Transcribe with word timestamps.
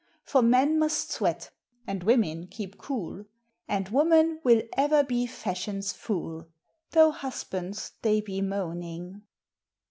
For 0.23 0.41
men 0.41 0.79
must 0.79 1.11
sweat, 1.11 1.51
and 1.85 2.01
women 2.01 2.47
keep 2.47 2.79
cool, 2.79 3.25
And 3.67 3.89
woman 3.89 4.39
will 4.43 4.63
ever 4.75 5.03
be 5.03 5.27
fashion's 5.27 5.93
fool, 5.93 6.47
Though 6.89 7.11
husbands 7.11 7.91
they 8.01 8.19
be 8.19 8.41
moaning. 8.41 9.21